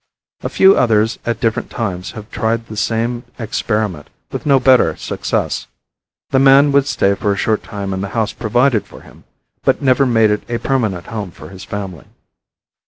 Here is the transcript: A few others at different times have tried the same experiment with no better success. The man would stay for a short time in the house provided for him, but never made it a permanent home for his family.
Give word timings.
A 0.41 0.49
few 0.49 0.75
others 0.75 1.19
at 1.27 1.39
different 1.39 1.69
times 1.69 2.13
have 2.13 2.31
tried 2.31 2.65
the 2.65 2.75
same 2.75 3.23
experiment 3.37 4.09
with 4.31 4.47
no 4.47 4.59
better 4.59 4.95
success. 4.95 5.67
The 6.31 6.39
man 6.39 6.71
would 6.71 6.87
stay 6.87 7.13
for 7.13 7.31
a 7.33 7.37
short 7.37 7.61
time 7.63 7.93
in 7.93 8.01
the 8.01 8.09
house 8.17 8.33
provided 8.33 8.87
for 8.87 9.01
him, 9.01 9.25
but 9.61 9.79
never 9.83 10.07
made 10.07 10.31
it 10.31 10.41
a 10.49 10.57
permanent 10.57 11.05
home 11.05 11.29
for 11.29 11.49
his 11.49 11.63
family. 11.65 12.07